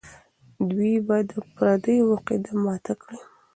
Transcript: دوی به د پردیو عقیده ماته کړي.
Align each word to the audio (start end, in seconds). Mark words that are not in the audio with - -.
دوی 0.69 0.93
به 1.07 1.17
د 1.29 1.31
پردیو 1.55 2.11
عقیده 2.15 2.53
ماته 2.65 2.93
کړي. 3.01 3.19